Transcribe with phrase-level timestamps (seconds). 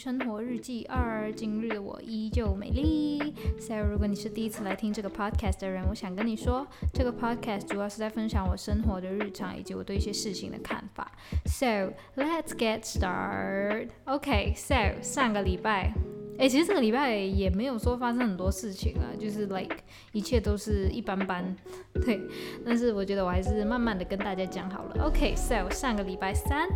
[0.02, 3.34] 《生活日记二》，今日的我依旧美丽。
[3.58, 11.12] So，如果你是第一次来听这个 podcast 的人，我想跟你说，这个 podcast 主要是在分享我生活的日常以及我对一些事情的看法。
[11.44, 13.90] So，let's get started.
[14.06, 15.92] OK，So，上个礼拜，
[16.38, 19.76] 哎，其实这个礼拜也没有说发生很多事情啊，就是 like
[20.12, 21.54] 一切都是一般般，
[21.92, 22.18] 对。
[22.64, 25.04] 但是我觉得我还是慢慢的跟大家讲好了。
[25.04, 26.70] OK，So，上个礼拜三。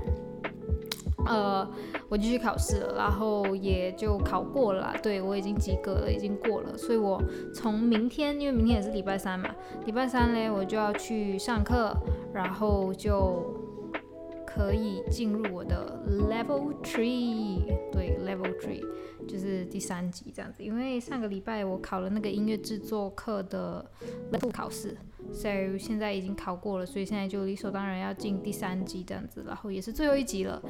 [1.27, 1.69] 呃，
[2.09, 7.23] 我就去考试了，然后也就考过了，对我已经及格了，已经过了，所以我
[7.55, 9.55] 从明天，因为明天也是礼拜三嘛，
[9.87, 11.95] 礼拜三嘞，我就要去上课，
[12.33, 13.55] 然后就
[14.47, 17.61] 可以进入我的 level three，
[17.91, 18.85] 对，level three
[19.27, 23.85] 就是第三级这样子，因为上个礼拜我考了那个音乐制作课的
[24.39, 24.97] 副考试。
[25.33, 30.63] So 现在已经考过了，所以现在就理所当然要进第三级这样子，然后也是最后一集了。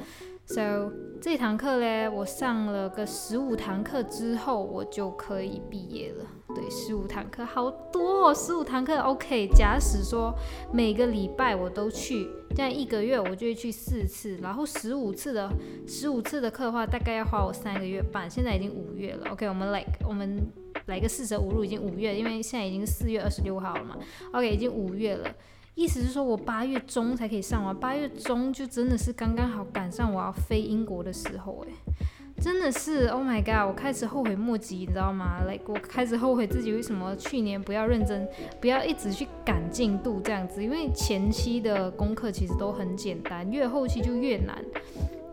[0.45, 6.25] So 这堂课嘞，我上了个十五堂课之后，我就可以毕业了。
[6.55, 9.47] 对，十五堂课好多，哦，十五堂课 OK。
[9.49, 10.33] 假使说
[10.71, 15.51] 每个礼拜我都去，这样一个月我就会去四次，然后十五次的
[15.87, 18.29] 十五次的课的话，大概要花我三个月半。
[18.29, 20.64] 现在已经五月了，OK，我们 like 我们。
[20.87, 23.97] 来个四舍五入已经五月，因为现在已经四月二十六号了嘛。
[24.33, 25.29] OK，已经五月了，
[25.73, 31.93] 意思是说我八月中才可以上完，八月中就真的是刚刚好赶上我要飞英国的时候，哎，
[32.39, 38.27] 真的是 Oh my God，我开始后悔莫及，你知道吗？Like 我开始后悔自己为什么去年不要认真，
[38.61, 44.63] 不要一直去赶进度这样子，因为前期的功课其实都很简单，越后期就越难，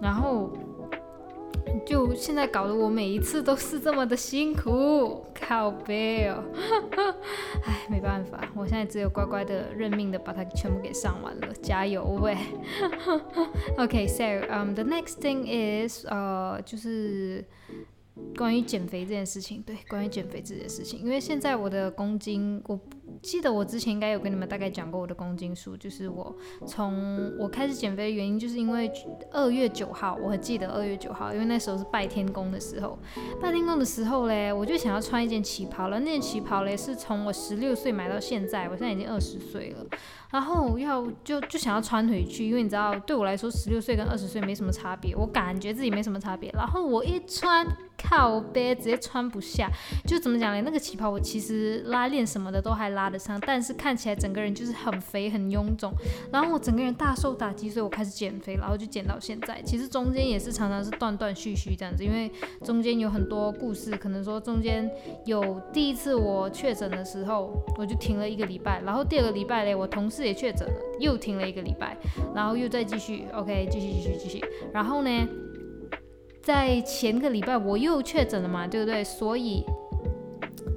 [0.01, 0.51] 然后。
[1.85, 6.43] 就现在搞得我每一次都是这么的辛苦，靠背哦，
[7.67, 12.37] 哎，没办法，我现在只有乖乖的认命的把它全部给上完了，加油喂。
[13.79, 15.45] OK，so um the next thing
[15.87, 17.45] is 呃就是
[18.37, 22.79] 关于减肥这件事情，对，关于减肥这件事情，因为现在我的公斤我。
[23.21, 26.35] 记得我之前应该有跟你们大概讲过我的公斤数，就是我
[26.67, 28.91] 从我开始减肥的原因，就是因为
[29.31, 32.99] 二月九号，我还记得二月九号，因为那时候是拜天公的时候，
[33.41, 36.01] 拜天公的时候嘞，我就想要穿一件旗袍了。
[36.01, 39.85] 那件旗袍嘞，是从我十六岁买到现在，我现在已经二十岁了。
[40.31, 46.51] 然后要就就想要穿回去，因为你知道，对我来说，十六岁跟二十岁没什么差别，我感觉自己没什么差别。
[46.55, 47.67] 然后我一穿，
[47.99, 49.69] 靠背直接穿不下，
[50.07, 50.63] 就怎么讲呢？
[50.63, 55.93] 那个旗袍我其实拉链什么的都还拉得上，但是看起来整个人就是很肥很臃肿。
[56.33, 59.61] 然后我整个人大受打击，所以我开始减肥，然后就减到现在。
[59.63, 62.31] 其实中间也是常常是断断续续这样子，因为
[62.65, 64.91] 中间有很多故事，可能说中间
[65.27, 70.23] 有第一次我确诊的时候，我就停了一个礼拜，然后第二个礼拜嘞，我同事。
[70.23, 71.97] 也确诊了，又停了一个礼拜，
[72.33, 74.41] 然后又再继续，OK，继续继续继续。
[74.73, 75.11] 然后呢，
[76.41, 79.03] 在前个礼拜我又确诊了嘛，对不对？
[79.03, 79.65] 所以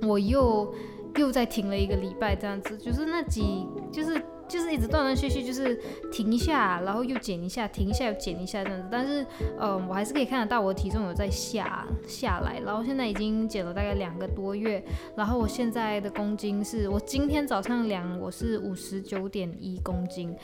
[0.02, 0.74] 我又
[1.16, 5.76] 又再停了一个礼拜，这样子，就是那几，就是就是一直断断续续，就是
[6.12, 8.88] 停一下，然后又减一下，停一下又减一下这样子。
[8.92, 9.26] 但是，
[9.60, 14.84] 嗯，我还是可以看得到我体重有在下下来，然后现在已经减了大概两个多月，
[15.16, 20.36] 然后我现在的公斤是我今天早上量我是五十九点一公斤，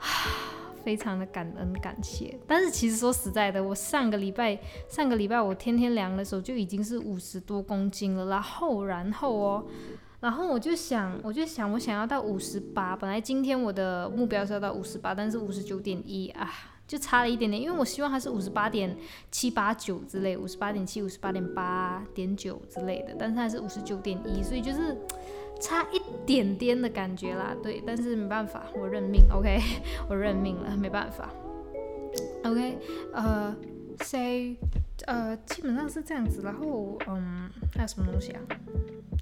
[0.90, 2.36] 非常的感恩感谢。
[2.48, 4.58] 但是其实说实在的，我上个礼拜
[4.88, 9.64] 上个礼拜我天天量的时候就已经是五十多公斤了，然后然后哦。
[10.18, 12.96] 然后我就想，我就想，我想要到五十八。
[12.96, 16.50] 本来今天我的目标是要到五十八，但是五十九点一啊，
[16.86, 17.62] 就差了一点点。
[17.62, 18.94] 因为我希望它是五十八点
[19.30, 24.94] 七八九之类，五十八点七、五十八点八点九之类的，但是它是五十九点一，所以就是
[25.60, 27.54] 差一点点的感觉啦。
[27.62, 29.60] 对，但是没办法，我认命，OK，
[30.08, 31.28] 我认命了，没办法
[32.44, 32.78] ，OK，
[33.12, 33.54] 呃
[34.00, 34.56] ，say，
[35.06, 36.40] 呃，基本上是这样子。
[36.42, 38.40] 然后，嗯，还有什么东西啊？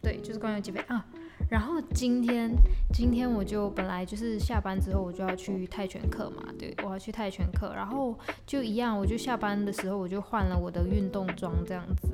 [0.03, 1.05] 对，就是关于减肥啊。
[1.49, 2.51] 然后今天，
[2.93, 8.15] 今天我就本来就是下班之后我就要去泰拳课嘛，对我要去泰拳课，然后
[8.47, 12.09] 就一样，我就下班的时候我就换了我的运动装，这样子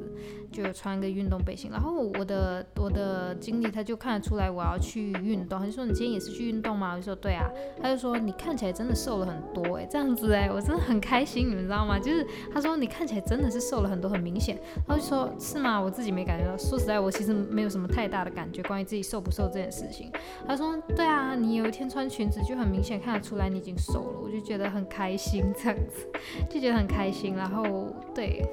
[0.53, 1.69] 就穿个运动背心。
[1.73, 6.93] 然后我的我的经理他就看得出来我要去运动，他就说你今天也是去运动吗？
[6.93, 7.51] 我就说对啊，
[7.83, 11.99] 他就说你看起来真的瘦了很多哎，这样子哎，我真的很开心，你们知道吗？
[11.99, 14.57] 就是他说你看起来真的是瘦了很多，很明显。
[14.87, 15.81] 他就说是吗？
[15.81, 19.24] 我自己没感觉到，说实在我其实没有什么太大的感觉关于自己瘦。
[19.25, 20.13] 不瘦这件事情，
[20.47, 26.07] 他说：“对啊，你有一天穿裙子就很明显看得出来你已经瘦了，我就觉得很开心，这样子
[26.51, 27.35] 就觉得很开心。
[27.35, 28.47] 然后对，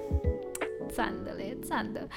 [0.89, 2.07] 赞的嘞，赞的。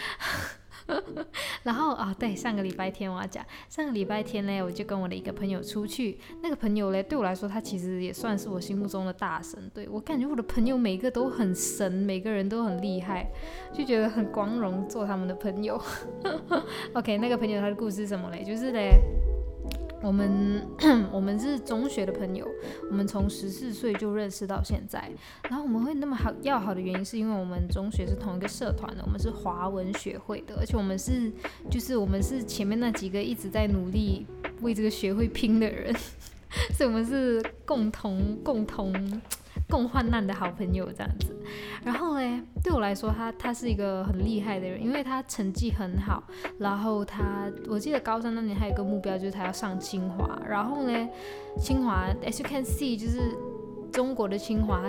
[1.65, 9.71] 然后啊，对，上个礼拜天我要讲，上个礼拜天呢，我就跟我的一个朋友出去，那个朋友呢，对我来说，他其实也算是我心目中的大神。
[9.75, 13.31] 对我感觉我的朋友每个都很神，每个人都很厉害，
[13.73, 15.81] 就觉得很光荣做他们的朋友。
[16.95, 18.45] OK，那个朋友他的故事是什么嘞？
[18.45, 19.01] 就是嘞。
[20.05, 20.63] 我们
[21.11, 22.47] 我们是中学的朋友，
[22.91, 25.11] 我们从十四岁就认识到现在。
[25.49, 31.33] 然后我们会那么好要好的原因，是因为我们中学是同一个社团的，我们是华文学会的，而且我们是
[31.71, 34.27] 就是我们是前面那几个一直在努力
[34.61, 35.95] 为这个学会拼的人，
[36.77, 38.93] 所以我们是共同共同。
[39.69, 41.35] 共患难的好朋友这样子，
[41.85, 46.23] 然后嘞，对我来说，他他是一个很厉害的人，因为他成绩很好，
[46.59, 51.09] 然后他，我记得高三那年还有一个目标，就是他要上清华，然后呢，
[51.59, 53.21] 清华，as you can see，就是
[53.91, 54.83] 中国的清华，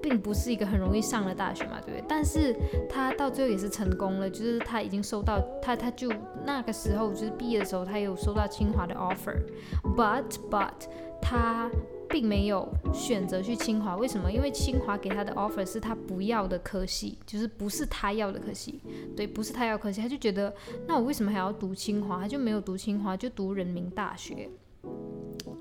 [0.00, 2.04] 并不是一个很容易上的大学嘛，对不对？
[2.08, 2.54] 但是
[2.88, 6.10] 他到最后也是成功了，就是他已经收到，他他就
[6.46, 10.88] 那个时候就是毕业的时候，他有收到清华的 offer，but but
[11.20, 11.68] 他。
[12.10, 14.30] 并没有选择去清华，为什么？
[14.30, 18.80] 因为清华给他的 offer 是他不要的科系，就是不是他要的科系。
[19.16, 20.52] 对，不是他要科系，他就觉得，
[20.86, 22.20] 那我为什么还要读清华？
[22.20, 24.50] 他就没有读清华，就读人民大学。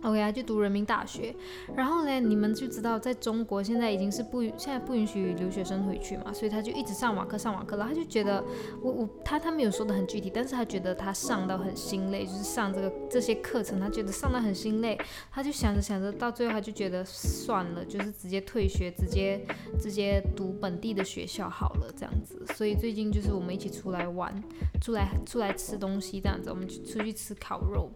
[0.01, 1.35] OK 啊，就读人民大学，
[1.75, 8.43] 然后呢，你们就知道，在中国现在已经是不现在不允许留学生回去嘛，所以他就一直上网课上网课，然后他就觉得，
[8.81, 14.97] 我我他他没有说的很具体，但是他觉得他上到很心累，就是上这个这些课程，他觉得上到很心累，
[15.31, 19.45] 他就想着想着，到最后他就觉得算了，就是直接退学，直接
[19.79, 24.33] 直接读本地的学校好了这样子，所以最近就是我们一起出来玩，
[24.81, 27.91] 出来出来吃东西这样子，我们去出去吃烤肉。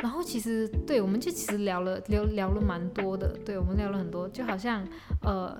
[0.00, 4.84] 然后其实对，我们就其实聊了聊聊了蛮多的，对我们聊了很多，就好像
[5.22, 5.56] 呃。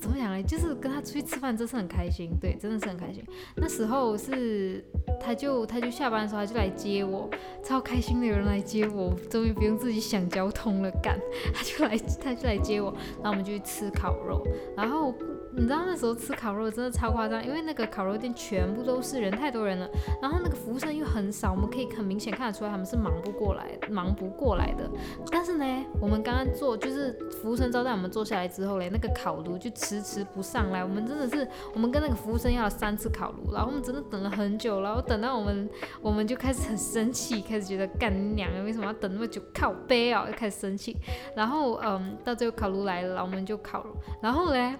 [0.00, 0.42] 怎么讲呢？
[0.42, 3.22] 就是跟他出去吃饭，真是很开心，对，真的是很开心。
[3.54, 4.84] 那时候是，
[5.20, 7.30] 他就他就下班的时候，他就来接我，
[7.62, 11.16] 超开心的有人来接我，终于不用自己想交通了，干，
[11.54, 12.92] 他就来他就来接我，
[13.22, 14.44] 然后我们就去吃烤肉。
[14.76, 15.14] 然后
[15.54, 19.86] 你知道那时候吃烤肉真的超夸张，因为那个烤肉店全部都是人，太多人了。
[20.22, 24.88] 然后那个服务生又很少，我们可以很明显看得出来他们是忙不过来，忙不过来的。
[25.30, 25.64] 但是呢，
[26.00, 27.12] 我们刚刚坐，就是
[27.42, 29.70] 服务生招待我们坐下来之后嘞，那个烤炉就。
[29.82, 35.68] 迟迟不上来，我们真的是，我们跟那个服务生要了三次烤炉，然后我们真的等了很久，然后等到我们，
[36.00, 40.96] 我们就开始很生气，开始觉得干娘为什么要等那么久，靠背哦，就开始生气，
[41.34, 44.76] 然后嗯，到最后烤炉来了，然后我们就烤炉，然后嘞。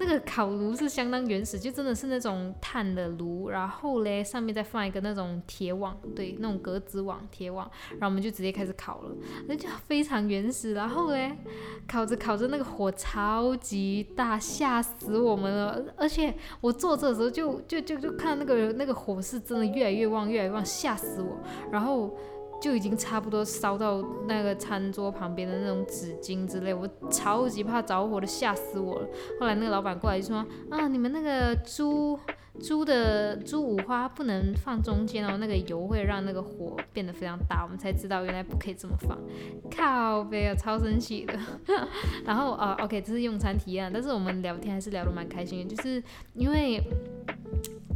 [0.00, 9.10] 那个烤炉是相当原始，就真的是那种炭的炉，然后嘞上面再放一个那种铁网，对，那种格子网、铁网，然后我们就直接开始烤了，
[9.46, 10.72] 那就非常原始。
[10.74, 11.36] 然后嘞，
[11.88, 15.84] 烤着烤着那个火超级大，吓死我们了。
[15.96, 21.38] 而且我坐着的时候就就就就看那个那个火是真的越来越旺，越来越旺，吓死我。
[21.72, 22.16] 然后。
[22.60, 29.08] 就已经差不多烧到那个餐桌旁边的那种纸巾之类，我超级怕着火的，吓死我了。
[29.40, 32.18] 后来那个老板过来就说：“啊，你们那个猪
[32.60, 39.16] 猪的猪五花不能放中间哦，那个油会让那个火变得非常大。”我们才知道原来不可以这么放，
[39.70, 41.38] 靠背啊，超生气的。
[42.26, 46.02] 然后啊，OK，这是用餐体验，但是我们聊天还是聊得蛮开心的，就是
[46.34, 46.82] 因为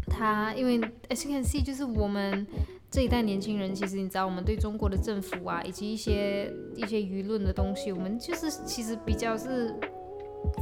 [0.07, 0.79] 他因为
[1.09, 2.47] As you can see，就是我们。
[2.93, 9.75] 这一代年轻人，其实你知道，我们对中国的政府啊，以及一些一些舆论的东西，我们就是其实比较是，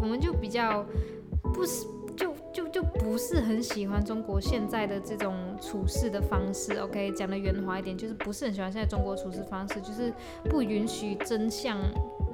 [0.01, 0.87] 我们就比较
[1.53, 1.85] 不是，
[2.17, 6.75] 就就就不是很喜欢中国现在的这种处事的方式。
[6.75, 10.13] OK，讲的圆滑一点，就是不是很喜欢现在中国处事方式，就是
[10.45, 11.79] 不允许真相。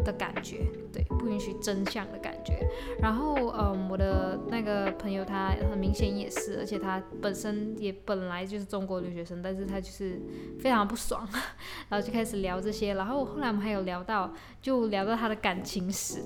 [0.06, 0.58] 的感觉，
[0.92, 2.54] 对，不允许真相的感觉。
[3.00, 10.20] 然后，嗯，我的那个朋友他很明显也是，而且他本身也本来就是中国留学生，但是他就是
[10.60, 11.28] 非常不爽，
[11.90, 12.94] 然后就开始聊这些。
[12.94, 14.32] 然后后来我们还有聊到，
[14.62, 16.20] 就聊到他的感情史。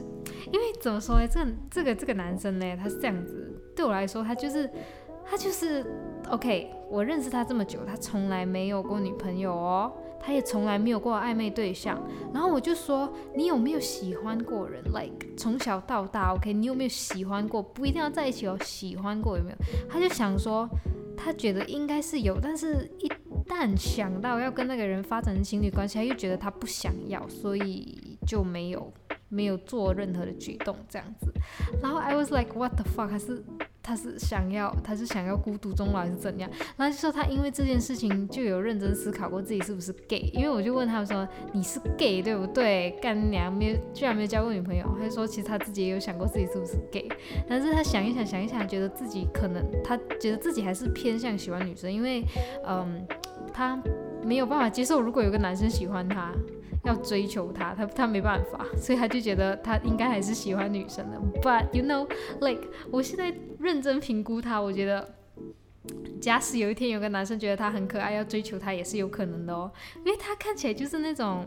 [0.52, 4.70] 因为怎么说呢，这个这个这个男生呢，他是这样子，对我来说，他就是
[5.24, 5.84] 他就是
[6.28, 6.70] OK。
[6.90, 9.92] 我认识他这么久，他从来没有过女朋友哦。
[10.20, 12.00] 他也从来没有过暧昧对象，
[12.32, 17.62] 然后我就说你有没有喜欢过人？Like 从小到大，OK，你有没有喜欢过？
[17.62, 19.56] 不一定要在一起哦，喜欢过有没有？
[19.88, 20.68] 他就想说，
[21.16, 23.10] 他觉得应该是有，但是一
[23.48, 28.92] 旦想到要跟那个人发展情侣关系，他又觉得他不想要，所以就没有
[29.28, 31.32] 没有做任何的举动这样子。
[31.82, 33.42] 然后 I was like what the fuck，还是
[33.82, 36.48] 他是想要，他是想要孤独终老还是怎样？
[36.76, 42.90] 然后就说他因为这件事情就有认真思考过自己是不是 gay，因为我就问他说你是 gay 对不对？
[43.02, 47.08] 干娘没有，居然没有交过女朋友，他就说其实他自己也有想过自己是不是 gay，
[47.48, 52.24] 但是他想一想，想一想，觉得自己可能他觉得自己还是偏向喜欢女生，因为
[52.66, 53.06] 嗯，
[53.52, 53.80] 他
[54.22, 56.32] 没有办法接受如果有个男生喜欢他。
[56.84, 61.18] 要追求他，他他没办法，所以他就觉得他应该还是喜欢女生的。
[61.42, 62.08] But you know,
[62.40, 65.14] like 我现在认真评估他，我觉得，
[66.20, 71.46] 假使有一天有个男生觉得他很可爱，要追求他也是有可能的哦，因为他看起来就是那种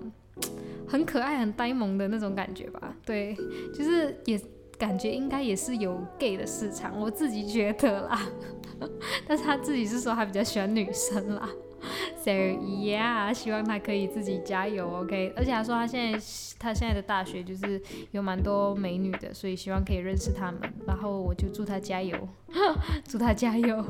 [0.87, 2.95] 很可爱、很呆萌的那种感觉吧。
[3.05, 3.35] 对，
[3.73, 4.39] 就是也
[4.77, 8.21] 感觉应该也是有 gay 的市场，我自己觉得啦。
[9.25, 11.49] 但是他自己是说他比较喜欢女生啦。
[12.23, 15.33] So yeah，希望他可以自己加油，OK。
[15.35, 16.19] 而且他说他现在
[16.57, 20.61] 他现在的大学就是有蛮多美女的，所以希望可以认识他们。
[20.87, 22.17] 然后我就祝他加油，
[23.05, 23.83] 祝他加油。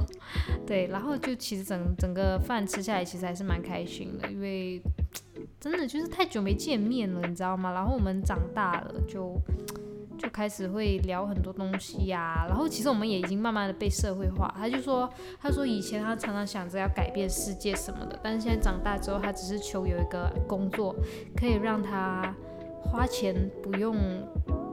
[0.66, 4.82] 对，然后就其实整整个饭吃下来其实还是蛮开心的，因为
[5.60, 7.72] 真的就是太久没见面了，你知道吗？
[7.74, 9.40] 然后我们长大了就。
[10.24, 14.50] 就开始会聊很多东西呀，然后其实我们也已经慢慢的被社会化。
[14.58, 15.10] 他就说，
[15.42, 20.96] 他说以前他常常想着要改变世界什么的，但是现在长大之后，他只是求有一个工作，
[21.36, 22.34] 可以让他
[22.82, 23.98] 花钱不用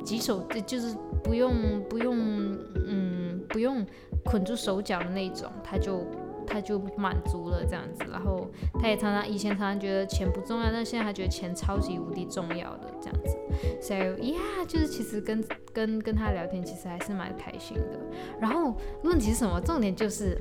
[0.04, 3.85] 棘手，就是不用不用嗯不用
[4.25, 6.07] 捆住手脚的那种，他就。
[6.50, 13.37] 他就满足了这样子，然后他也常常以前常常觉得钱不重要，但现在他觉得钱超级无敌重要的这样子。
[13.80, 18.00] So yeah，就是其实跟跟跟他聊天其实还是蛮开心的。
[18.40, 19.61] 然后问题是什么？
[19.61, 20.37] 重点就是，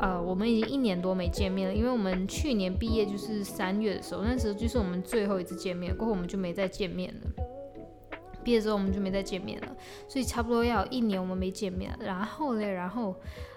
[0.00, 7.44] 呃，我们已经一年多没见面了，因为我们去年毕业就是三月的时候，那时候就是我们最后一次见面，过后我们就没再见面了。
[8.44, 9.76] 毕业之后我们就没再见面了，
[10.08, 11.96] 所以差不多要一年我们没见面。
[12.00, 13.14] 然后嘞，然后。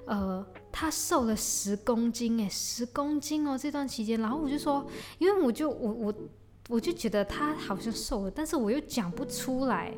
[0.08, 4.86] 呃，他瘦了十公斤，哎，十公斤哦，这段期间，然后我就说，
[5.18, 6.14] 因为我就我我
[6.70, 9.94] 我就觉得他好像瘦了，但是我又讲不出来，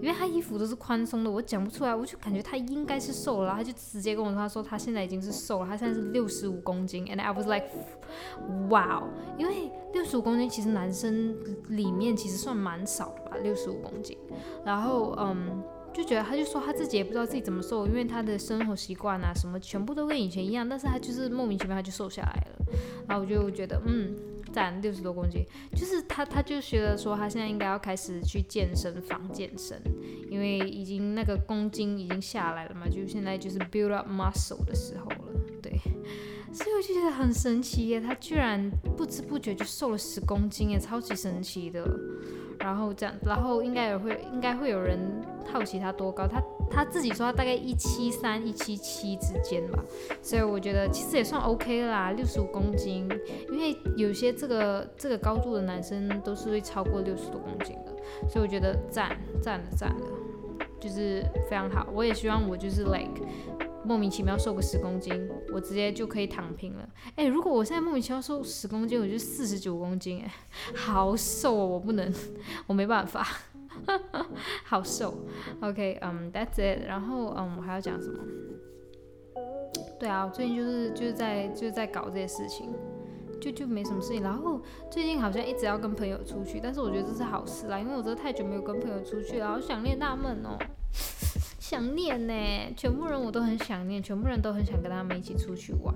[0.00, 9.04] 因为他衣服都是宽松的，我讲不出来，我就感觉他应该是瘦了，他就直接跟我说，他说他现在已经是瘦了，他现在是六十五公斤，and I was like，wow，，
[9.38, 11.34] 因为六十五公斤其实男生
[11.68, 14.16] 里面其实算蛮少的吧，六十五公斤，
[14.64, 15.62] 然后嗯。
[15.92, 22.64] 就觉得他就说他自己也不知道自己怎么瘦，因为他的生活习惯啊什么全部都跟以前一样，但是他就是莫名其妙他就瘦下来了。
[23.08, 24.14] 然后我就觉得嗯，
[24.52, 29.80] 占六十多公斤，就是他他就觉得说他现在应该要开始去健身房健身，
[30.28, 35.72] 因为已经那个公斤已经下来了嘛，就现在就是 build up muscle 的时候了，对。
[36.52, 41.84] 所以我就觉得很神奇耶，他居然不知不觉就瘦了十公斤耶，超级神奇的。
[42.60, 44.98] 然后这样，然后应该也会，应该会有人
[45.50, 46.26] 好奇他多高。
[46.26, 49.82] 他他自己说他大概一七三、一七七之间吧。
[50.22, 53.08] 所以我觉得其实也算 OK 啦，六十五公斤。
[53.50, 57.92] 因为有些这个这个高度的男生都是会超过六十多公斤的。
[58.28, 61.88] 所以我觉得赞赞的赞的，就是非常好。
[61.92, 63.20] 我也希望我就是 like。
[63.84, 66.88] 莫名其妙瘦个十公斤，我直接就可以躺平了。
[67.16, 70.32] 哎，如果我现在莫名其妙瘦十公斤，我就四十九公斤，哎，
[70.74, 72.12] 好瘦哦，我不能，
[72.66, 73.26] 我没办法，
[74.64, 75.26] 好瘦。
[75.60, 76.86] OK，嗯，That's it。
[76.86, 78.18] 然后，嗯，我还要讲什么？
[79.98, 82.70] 对啊，我最近就是就是在就是在搞这些事情，
[83.40, 84.22] 就就没什么事情。
[84.22, 84.60] 然后
[84.90, 90.58] 最近好像一直要跟朋友出去，但是我觉得这是好事啦，因为我真的太久没有跟朋友出去了，好想念他们哦。
[91.70, 92.32] 想念呢，
[92.76, 95.94] 全部人我都很想念，全部人都很想跟他们一起出去玩，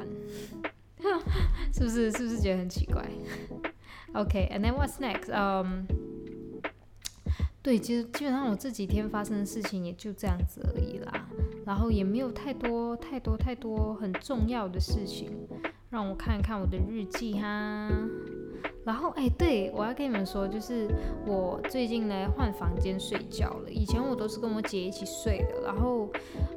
[1.75, 2.13] 是不是？
[2.13, 3.05] 是不是觉得很奇怪
[4.13, 5.33] ？OK，and then what's next？
[5.33, 5.85] 嗯，
[7.61, 11.27] 对，其实基本上我这几天发生的事情也就这样子而已啦，
[11.67, 15.29] 然后也没有太多太多太多很重要的事情，
[15.91, 17.91] 让我看一看我的日记哈。
[18.85, 20.87] 然后，哎，对我要跟你们说，就是
[21.27, 23.71] 我最近呢换房间睡觉了。
[23.71, 25.63] 以前我都是跟我姐一起睡的。
[25.65, 26.09] 然后，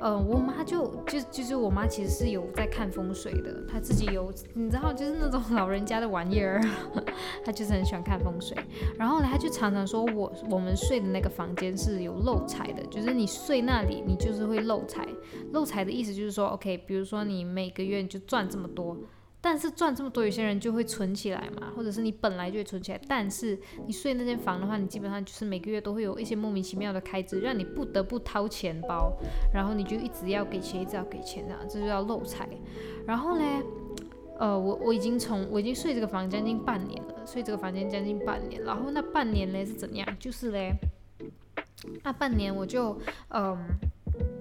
[0.01, 6.61] 呃，我妈就就就是我妈其实是有在看风水的，她自己有，你知道，就是那种老人家的玩意儿，
[7.45, 8.57] 她就是很喜欢看风水。
[8.97, 15.07] 然后呢，她就常常说我我们睡的那个房间是有漏财的，就是你睡那里，你就是会漏财。
[15.53, 18.97] 漏财的意思就是说，OK，比如说你每个月就赚这么多。
[19.49, 22.99] 但是赚这么多，有些人就会存起来嘛，或者是你本来就会存起来。
[23.07, 29.17] 但是你睡那间房的话，你基本上就是每个月都会有一些莫名其妙的开支，让你不得不掏钱包，
[29.53, 32.45] 然后你就一直要给钱，一直要给钱，这样这就叫漏财。
[33.05, 33.63] 然后呢，
[34.37, 38.61] 呃，我我已经从我已经睡这个房将近半年了，睡这个房间将近半年。
[38.65, 40.05] 然后那半年嘞是怎样？
[40.19, 40.73] 就是嘞，
[42.03, 42.99] 那半年我就
[43.29, 43.57] 嗯。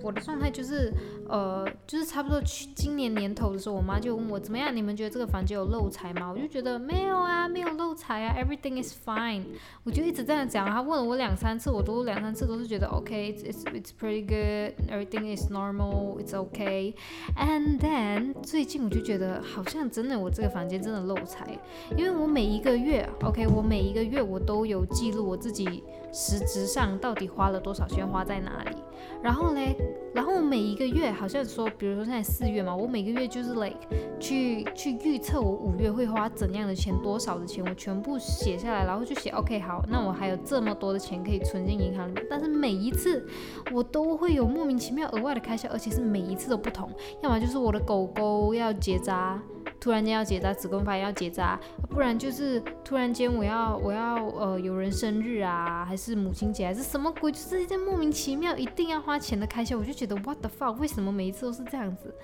[0.06, 0.92] 我的状态就是，
[1.28, 6.32] 呃，就是差不多去今年年头的时候，我妈就问我怎么样，你们觉得这个房间有漏财吗？
[6.32, 9.42] 我就觉得没有啊，没有漏财啊，everything is fine。
[9.82, 16.94] 我就一直这样讲，她问了我两三次，我都两三次都是觉得 OK，it's it's pretty good，everything is normal，it's okay。
[17.34, 21.58] And then 最近我就觉得好像真的我这个房间真的漏财，
[21.96, 25.82] 因为我每一个月 OK，我每一个月我都有记录我自己。
[26.18, 28.76] 实质上到底花了多少钱花在哪里？
[29.22, 29.76] 然后嘞，
[30.14, 33.76] 然后我每一个月好像说，比如说现在四月嘛，我每个月就是 like
[34.18, 42.26] 去去预测我五月会花怎样的钱，多少的钱，我全部写下来，然后就写 OK 好，那我还有这么多的钱可以存进银行里面。
[42.30, 43.28] 但是每一次
[43.70, 46.88] 我都会有莫名其妙额外的开销，而且是每一次都不同，
[47.22, 49.38] 要么就是我的狗狗要结扎。
[49.78, 62.14] 突然间要结扎，子宫发炎要结扎，不然就是突然间我要我要呃有人生日啊，还是母亲节还是什么鬼，就是一件莫名其妙一定要花钱的开销，我就觉得 what the fuck，为什么每一次都是这样子？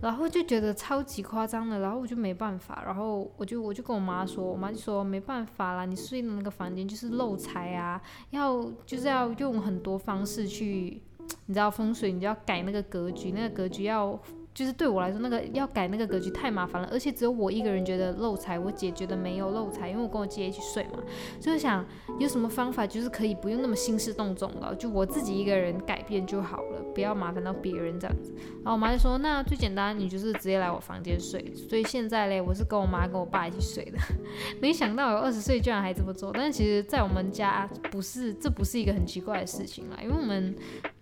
[0.00, 11.02] 然后就觉得超级夸张的，然后我就没办法，然后我就我就跟我妈说，我妈就说没办法啦，你睡的那个房间就是漏财啊，要就是要用很多方式去，
[11.46, 14.18] 你知道风水，你就要改那个格局，那个格局要。
[14.54, 21.00] 就是对我来说，那个要改那个格局太麻烦了，而且只有我一个人觉得漏财，我姐觉得没有漏财，因为我跟我姐一起睡嘛，
[21.40, 21.84] 所以想
[22.20, 28.32] 有什么方法，就是可以不用那么兴师动众了，就我自己一个人改变就好了，不要麻烦到别人这样子。
[28.62, 31.52] 然后我妈就说，那最简单，你就是直接来我房间睡。
[31.54, 33.98] 所以现在嘞，我是跟我妈跟我爸一起睡的。
[34.62, 40.54] 没想到有二十岁居然还这么做，但是其实，在我们家不是，这不是一个很奇怪的事情啦，因为我们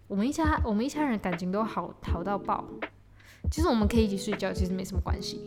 [0.09, 2.65] 我们一家我们一家人感情都好好到爆。
[3.53, 5.43] 其实我们可以一起睡觉，其实没什么关系，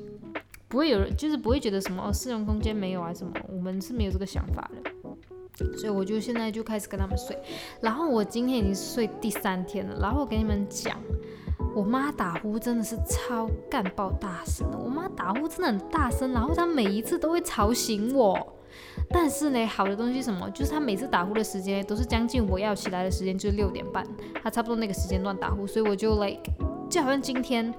[0.68, 7.36] 不会有人就是不会觉得什么哦私人空间没有啊什么，我们是没有这个想法的，所以我就现在就开始跟他们睡。
[7.82, 11.02] 然后我今天已经睡第三天了，然后我跟你们讲，
[11.76, 18.54] 我妈打呼真的是超干爆大声的，我妈打呼真的很大声，然后她每一次都会吵醒我。
[19.10, 24.06] 但是呢，好的东西什么，就是她每次打呼的时间都是将近我要起来的时间，就是六点半，
[24.44, 26.44] 她差不多那个时间段打呼，所以我就 like。
[26.96, 27.74] 就好像今天，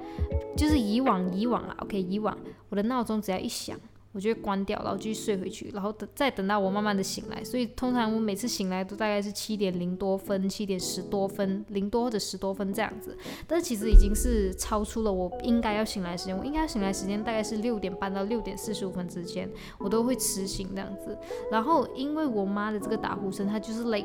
[0.54, 2.36] 就是以往以往啦，OK，以往
[2.68, 3.74] 我的闹钟只要一响，
[4.12, 7.42] 我就会关掉，然后继续睡回去，然后等再等到我慢慢的醒来。
[7.42, 13.16] 所以通常我每次醒来都大概是七点零多分，七点十多分，零多或者十多分这样子。
[13.46, 21.16] 但是其实已经是超出了我应该要醒来时间，我应该醒来时间大概是六点半到六点四十五分之间，我都会迟醒这样子。
[21.50, 24.04] 然后因为我妈的这个打呼声，她就是累。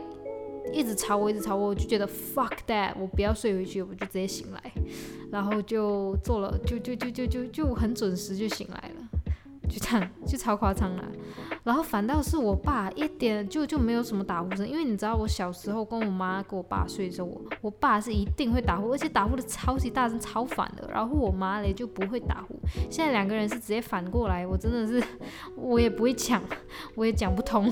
[0.73, 4.71] 一直吵我，一直吵我，我就觉得 fuck that，我不要睡回去，我就直接醒来，
[5.31, 9.19] 然后就做了，就就就就就就很准时就醒来了。
[9.69, 11.05] 就这样，就超夸张了。
[11.63, 20.87] 然后反倒是我爸一点就就没有什么打呼声，因为你知道我小时候跟我妈跟我爸睡的时候，我我爸是一定会打呼，而且打呼的超级大声，超烦的。
[20.91, 22.59] 然后我妈嘞就不会打呼。
[22.89, 25.01] 现在两个人是直接反过来，我真的是
[25.55, 26.41] 我也不会讲，
[26.95, 27.71] 我也讲不通，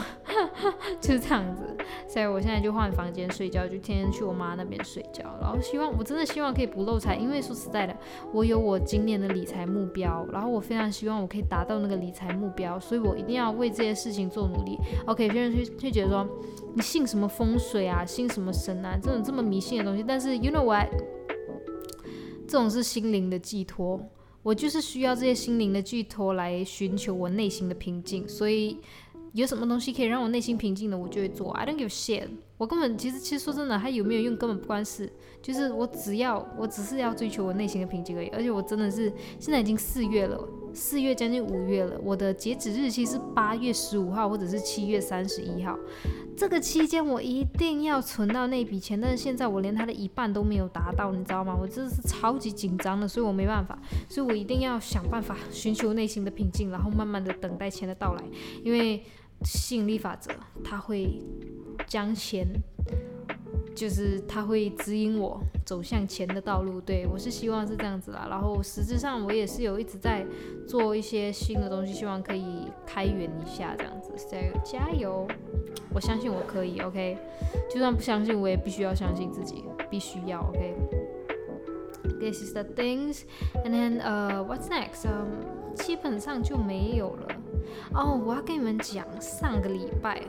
[1.01, 1.75] 就是这样子。
[2.07, 5.23] 所以我现在就换房间睡觉，就天天去我妈那边睡觉。
[5.41, 7.93] 然后希望我真的希望可以不漏财，因为说实在的，
[8.31, 11.89] 我有我今年的理财目标，然后我非常希望我可以达到那。
[11.89, 14.77] 个理财目标，所以我一定要为这些事情做努力。
[15.07, 16.27] OK，有些人去去觉得说，
[16.75, 20.03] 你信什么风水啊，信什么神啊，这种这么迷信的东西。
[20.05, 20.89] 但是，you know what？
[22.45, 23.99] 这种是心灵的寄托，
[24.43, 28.27] 我就是需要这些心灵的寄托来寻求我内心的平静。
[28.27, 28.77] 所以，
[29.33, 31.51] 有什么东西可以让我内心平静的，我就会做。
[31.51, 32.27] I don't give shit。
[32.59, 35.09] 我根本其实其实说真的，它有没有用根本不关事。
[35.41, 38.27] 就是我只要我只是要追求我内心的平静而已。
[38.27, 40.37] 而且我真的是现在已经四月了。
[40.71, 45.75] 四月将近五月了，我的截止日期是八月十五号或者是七月三十一号。
[46.37, 51.57] 这个期间我一定要存到那笔钱，但是现在我连它的一半都没有达到，你知道吗？
[51.59, 58.23] 我真的是超级紧张的，所以我没办法，所以我一定要想办法寻求内心的平静，然后慢慢的等待钱的到来，
[58.63, 59.03] 因为
[59.43, 60.31] 吸引力法则
[60.63, 61.21] 它会
[61.87, 62.47] 将钱。
[63.75, 68.27] 就是他会指引我走向前的道路，对我是希望是这样子啦。
[68.29, 70.25] 然后实质上我也是有一直在
[70.67, 74.11] 做一些新的东西，希望可以开源一下这样子。
[74.29, 75.27] 加油，加油！
[75.93, 77.17] 我相信我可以，OK。
[77.71, 80.75] 就算不相信，我也必须要相信自己，必须要，OK。
[82.19, 83.21] This is the things,
[83.63, 85.07] and then, uh, what's next?
[85.75, 87.27] 基本上就没有了。
[87.93, 90.21] 哦，我要跟你们讲，上个礼拜。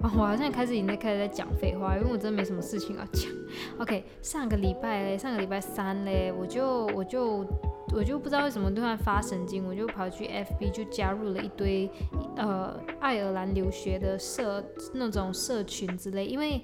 [0.00, 3.30] 哦，我好像开始已经在开始在讲废话，因为我真的没什么事情要讲。
[3.80, 7.44] OK，上个礼拜嘞，上个礼拜三嘞，我就我就
[7.92, 11.90] 我就不知道为什么突然发神经，我就跑去 FB 就加入了一堆
[12.36, 16.60] 呃爱尔兰留学的社那种社群之类，因为。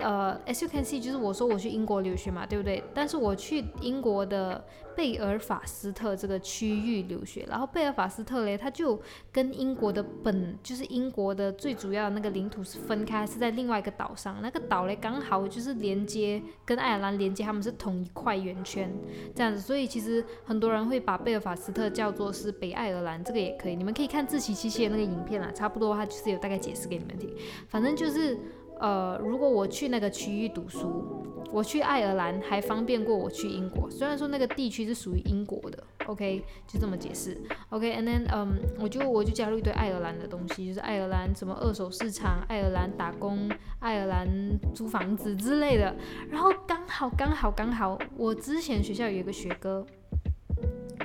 [0.00, 2.82] 呃，as you can see，就是我说我去英国留学嘛，对不对？
[2.94, 4.64] 但是我去英国的
[4.96, 14.38] 贝尔法斯特这个区域留学，然后贝尔法斯特嘞，它就跟英国的本，就是英国的最主要的那个领土是分开，是在另外一个岛上。
[14.42, 18.92] 那个岛嘞，刚好就是连接跟爱尔兰连接，他们是同一块圆圈
[19.34, 19.60] 这样子。
[19.60, 23.76] 所以其实很多人会把贝尔法斯特叫做是北爱尔兰，这个也可以。
[23.76, 27.32] 你们可以看自奇七七的那个影片啊，差不多，它就是有大概解释给你们听。
[27.68, 28.38] 反正就是。
[28.80, 31.04] 呃，如果我去那个区域读书，
[31.52, 33.90] 我去爱尔兰还方便过我去英国。
[33.90, 37.36] 虽然说那个地区是属于英国的，OK，就这么解释。
[37.68, 44.26] OK，and then，嗯，我就我就加入一堆爱尔兰的东西，就是爱尔兰什么二手市场、爱尔兰打工、爱尔兰
[44.74, 45.94] 租房子之类的。
[46.30, 49.84] 然后刚好刚好刚好，我之前学校有一个学哥，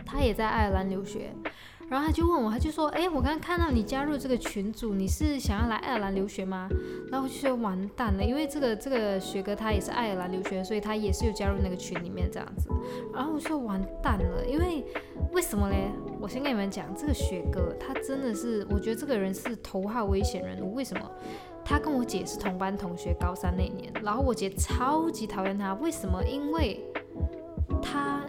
[0.06, 1.34] 他也在爱尔兰留学。
[1.88, 6.68] 然后他就问我，他就说：“哎，我刚刚看到你加入这个群组，你是想要来爱尔兰留学吗？”
[7.12, 12.70] 然后我就说：“完蛋了，因为这个这个学哥他也是爱尔兰留学，所以他也是有加入那个群里面这样子。”
[13.14, 14.84] 然后我说：“完蛋了，因为
[15.32, 15.92] 为什么嘞？
[16.20, 20.74] 我先跟你们讲，这个学哥他真的是，我觉得这个人是头号危险人物。
[20.74, 21.12] 为什么？
[21.64, 26.24] 他跟我姐是同班同学，高三那年，然后我姐超级讨厌他，为什么？
[26.26, 26.84] 因为
[27.80, 28.22] 他。”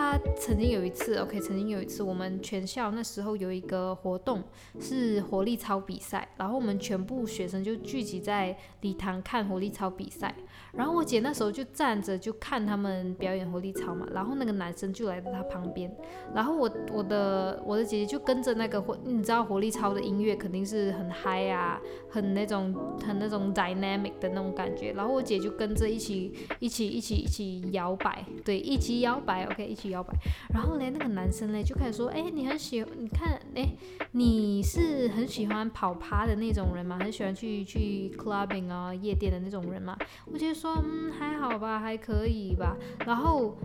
[0.00, 4.42] 他曾经有一次，OK，曾经有一次，我们全校那时候有一个活动
[4.80, 10.34] 是活力操比赛，然后我们全部学生就聚集在礼堂看活力操比赛。
[10.72, 15.94] 然后我姐那时候就站着就看他们表演活力操嘛，然后那个男生就来到他旁边，
[16.34, 22.74] 然后我我的我的姐姐就跟着那个活，你知道活力操的音乐肯定是很嗨啊，很那种
[23.06, 29.89] 很那种 dynamic 的那种感觉，然后我姐就跟着一起一起一起一起摇摆，对，一起摇摆，OK，一起。
[29.90, 30.14] 去摇摆，
[30.54, 33.68] 然后呢，那个男生呢就开始说：“哎，你很喜，你看，哎，
[34.12, 36.98] 你是很喜欢跑趴的那种人吗？
[37.00, 39.96] 很喜欢去去 clubbing 啊，夜店的那种人吗？”
[40.32, 43.56] 我就说：“嗯，还好吧，还可以吧。”然后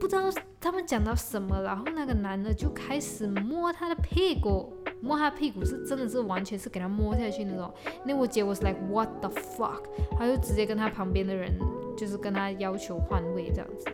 [0.00, 0.22] 不知道
[0.60, 7.72] 他们讲到什么，然后那个男的就开始摸他的屁股，摸他屁股是真的是完全是给他摸下去那种。
[8.04, 9.82] 那我姐 was like what the fuck，
[10.18, 11.52] 他就直接跟他旁边的人
[11.96, 13.86] 就是跟他要求换位这样子。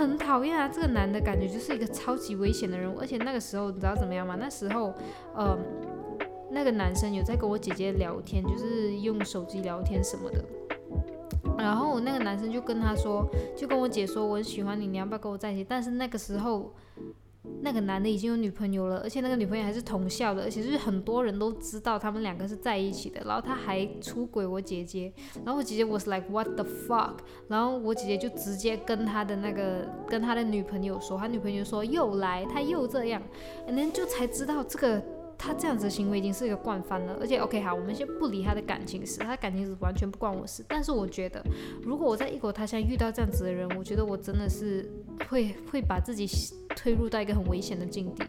[0.00, 0.66] 很讨厌啊！
[0.66, 4.34] 这个男的感觉就是一个超级危险的人物，而且那个时候你知道怎么样吗？
[4.40, 4.94] 那时候，
[5.36, 5.58] 呃，
[6.50, 10.42] 那个男生有在跟我姐姐聊天，就是用手机聊天什么的。
[11.58, 15.66] 然后那个男生就跟他说，就跟我姐说，我很喜欢你，你要不要跟我在一起？
[15.68, 16.72] 但是那个时候。
[17.62, 23.22] 那个男的已经有女朋友了，而且那个女朋友还是同校的，而且是很多人都知道他们两个是在一起的。
[23.24, 25.12] 然后他还出轨我姐姐，
[25.44, 27.14] 然后我姐姐 was like what the fuck，
[27.48, 33.22] 然后我姐姐就直接跟他的那个跟他的女朋友说，他女朋友说又来，他又这样
[33.68, 35.02] ，and then 就才知道这个。
[35.42, 40.62] 他这样子的行为已经是一个惯犯了，而且 OK 好，我们先不理他的感情史，他的感情史完全不关我事。
[40.68, 41.42] 但是我觉得，
[41.82, 44.86] 如果我在异国他乡遇到这样子的人，我觉得我真的是
[45.30, 46.26] 会会把自己
[46.80, 48.24] 推入到一个很危险的境地。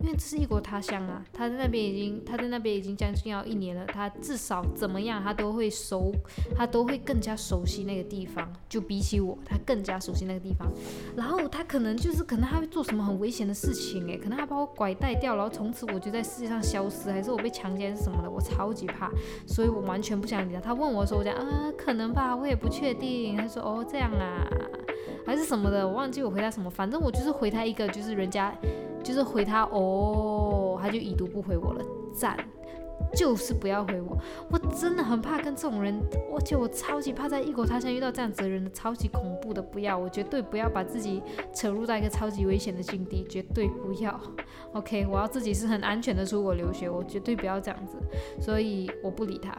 [0.00, 6.12] 因为这是异国他乡啊，他在那边已经，他在那边已经将近要一年了，他至少怎么样，他都会熟，
[6.56, 10.68] 他都会更加熟悉那个地方，就比起我，他更加熟悉那个地方。
[11.16, 19.10] 然后他可能就是，可能他会做什么很危险的事情，诶，可能他把我拐带掉，然后从此我就在世界上消失，还是我被强奸什么的，我超级怕，
[19.46, 20.60] 所以我完全不想理他。
[20.60, 23.36] 他问我的时候，我讲，啊，可能吧，我也不确定。
[23.36, 24.46] 他说，哦，这样啊，
[25.26, 28.54] 还是什么的，我忘记我回答什么，反正我就是回他一个，就是人家。
[29.02, 31.84] 就是回他哦，他就已读不回我了，
[32.14, 32.36] 赞，
[33.14, 34.18] 就是不要回我，
[34.50, 35.98] 我真的很怕跟这种人，
[36.34, 41.22] 而且我超级怕在异国他乡遇到这样子的人，超级恐怖的，不要，我绝对不要把自己
[41.54, 44.20] 扯入到一个超级危险的境地，绝对不要。
[44.72, 47.96] OK，我要自己是很安全的出国留学，我绝对不要这样子，
[48.40, 49.56] 所以我不理他。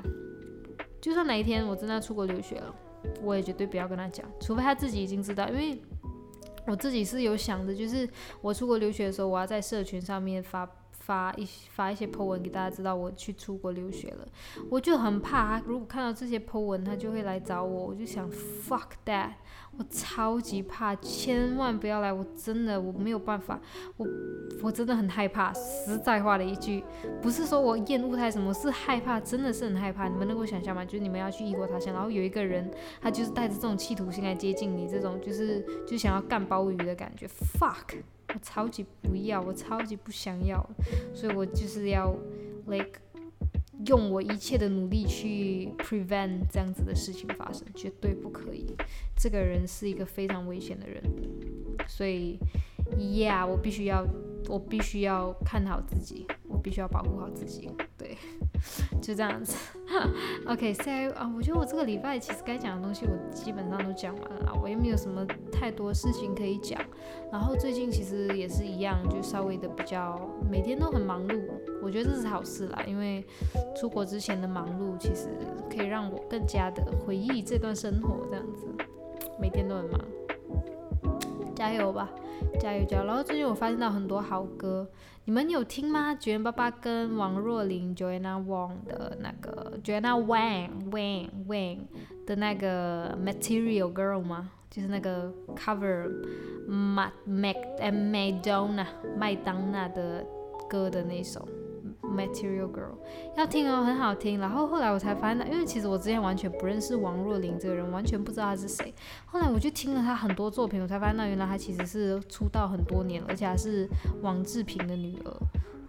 [1.02, 2.75] 就算哪一天我真的要出国留学了，
[3.23, 5.82] 我也绝对不要跟他讲，除非他自己已经知道，因为。
[6.69, 8.08] 我自己是有想的，就是
[8.41, 10.69] 我出国留学的时候，我要在社群上面发
[11.09, 14.27] 发一发一些 po 文给大家知道我去出国留学了。
[14.69, 17.87] 我就很怕他，如果看到这些 po 文，他就会来找我。
[17.87, 19.31] 我就想 fuck that。
[19.75, 22.11] 我超级怕，千万不要来！
[22.13, 23.59] 我真的我没有办法，
[23.97, 24.07] 我
[24.61, 25.51] 我真的很害怕。
[25.53, 26.83] 实在话的一句，
[27.21, 30.07] 不是说我厌恶他什么，是害怕，真的是很害怕。
[30.07, 30.85] 你们能够想象吗？
[30.85, 32.69] 就是你们要去异国他乡，然后有一个人，
[33.01, 37.27] 他就是带着这种企图心来接近你，这种就是就想要干鲍鱼的感觉。
[37.27, 38.01] Fuck！
[38.33, 40.63] 我超级不要，我超级不想要，
[41.13, 42.15] 所以我就是要
[42.67, 42.99] like。
[43.85, 48.75] 用我一切的努力去 prevent 这样子的事情发生，绝对不可以。
[49.15, 51.01] 这个人是一个非常危险的人，
[51.87, 52.37] 所以
[52.97, 54.05] ，Yeah，我必须要，
[54.49, 57.71] 我必须要看好自己，我必须要保护好自己。
[57.97, 58.17] 对，
[59.01, 59.55] 就这样子。
[60.47, 66.79] OK，so 啊，我觉得我这个礼拜其实该讲的东西我基本上都讲完了，我也没有什么太多事情可以讲。
[67.31, 70.19] 然后最近其实也是一样，就稍微的比较
[70.49, 71.41] 每天都很忙碌，
[71.81, 73.25] 我觉得这是好事啦，因为
[73.79, 75.29] 出国之前的忙碌其实
[75.69, 78.67] 可以让我更加的回忆这段生活，这样子
[79.39, 79.99] 每天都很忙。
[81.59, 82.09] 加油吧，
[82.57, 83.03] 加油加油！
[83.05, 84.87] 然后最近我发现到很多好歌，
[85.25, 86.15] 你们有听吗？
[86.15, 91.79] 九元爸爸跟王若琳 Joanna Wang 的那个 Joanna Wang Wang Wang
[92.25, 94.51] 的那个 Material Girl 吗？
[94.71, 96.09] 就是那个 cover
[96.65, 98.85] Mac Mac and Madonna
[99.17, 100.25] 麦当娜的
[100.69, 101.45] 歌的那首。
[102.01, 102.97] Material Girl
[103.38, 104.39] 要听哦，很好听。
[104.39, 108.93] 然后后来我才发现，因为其实我之前完全不认识王若琳这个人，完全不知道她是谁。
[109.25, 113.88] 后来我就听了她很多作品，我才发现，那原来她其实是出道很多年，而且还是
[114.21, 115.38] 王志平的女儿。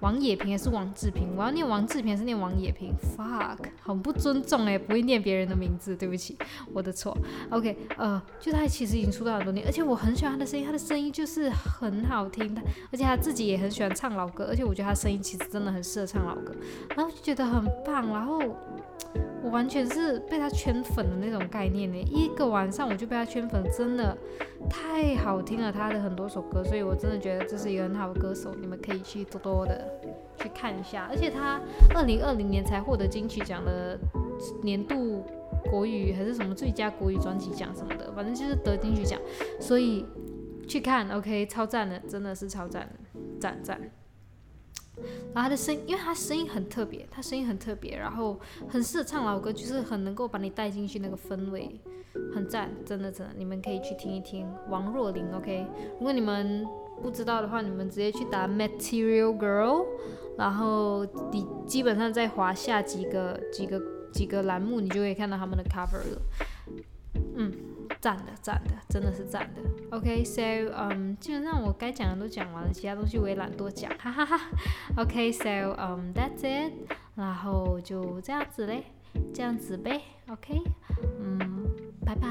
[0.00, 1.36] 王野平还是王志平？
[1.36, 6.36] 我要念王志平还是念王野平？Fuck，很不尊重哎，不会念别人的名字，对不起，
[6.72, 7.16] 我的错。
[7.50, 16.54] OK，呃，就他其实已经出道很多年，而且我很喜欢他的声音，他的声音就是很好听，他而且他自己也很喜欢唱老歌，而且我觉得他声音其实真的很适合唱老歌，
[16.96, 18.40] 然后就觉得很棒，然后。
[19.42, 24.16] 我完全是被他圈粉的那种概念呢，一个晚上我就被他圈粉，真的
[24.68, 29.82] 太好听了，他的很多首歌，所以我真的觉得这是一个很好的歌手，你们可以去多多的
[30.36, 31.08] 去看一下。
[31.10, 31.58] 而且他
[31.94, 33.98] 二零二零年才获得金曲奖的
[34.62, 35.24] 年度
[35.70, 39.18] 国语还是什么最佳国语专辑奖什么的，反正就是得金曲奖，
[39.58, 40.04] 所以
[40.68, 43.80] 去看，OK，超赞的，真的是超赞的，赞赞。
[45.34, 51.80] 然后他的声音，因为他声音很特别，他声音很特别，然后很适合唱老歌，就是很能够把你带进去那个氛围，
[52.34, 55.66] 很赞，真的真的，你们可以去听一听王若琳，OK。
[55.98, 56.66] 如果你们
[57.02, 59.86] 不知道的话，你们直接去打 Material Girl，
[60.36, 63.80] 然后你基本上在滑下几个几个
[64.12, 66.22] 几个栏目，你就可以看到他们的 cover 了，
[67.36, 67.52] 嗯。
[68.00, 69.60] 赞的，赞的，真的是赞的。
[69.96, 70.40] OK，so，
[70.74, 74.40] 嗯，基本上我该讲的都讲完了，其他东西我也懒多讲，哈哈哈。
[74.96, 76.72] OK，so，嗯，that's it，
[77.14, 78.84] 然后就这样子嘞，
[79.34, 80.00] 这样子呗。
[80.28, 80.62] OK，
[81.20, 81.66] 嗯，
[82.04, 82.28] 拜拜。